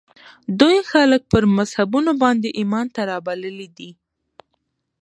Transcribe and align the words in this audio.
دوی 0.59 0.77
خلک 0.91 1.21
پر 1.31 1.43
مذهبونو 1.57 2.11
باندې 2.21 2.55
ایمان 2.59 2.87
ته 2.95 3.01
رابللي 3.09 3.67
دي 3.77 3.91